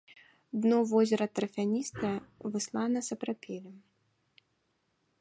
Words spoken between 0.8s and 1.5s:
возера